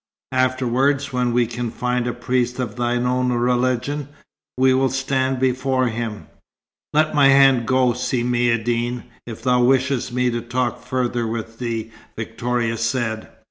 Afterwards, 0.33 1.13
when 1.13 1.31
we 1.31 1.45
can 1.45 1.69
find 1.69 2.07
a 2.07 2.11
priest 2.13 2.57
of 2.57 2.75
thine 2.75 3.05
own 3.05 3.31
religion, 3.33 4.07
we 4.57 4.73
will 4.73 4.89
stand 4.89 5.37
before 5.39 5.89
him." 5.89 6.25
"Let 6.91 7.13
my 7.13 7.27
hand 7.27 7.67
go, 7.67 7.93
Si 7.93 8.23
Maïeddine, 8.23 9.03
if 9.27 9.43
thou 9.43 9.61
wishest 9.63 10.11
me 10.11 10.31
to 10.31 10.41
talk 10.41 10.81
further 10.83 11.27
with 11.27 11.59
thee," 11.59 11.91
Victoria 12.17 12.77
said. 12.77 13.27